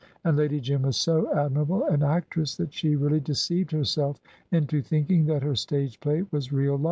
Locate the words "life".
6.73-6.79